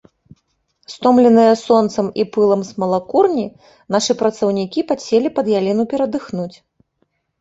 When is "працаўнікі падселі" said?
4.25-5.29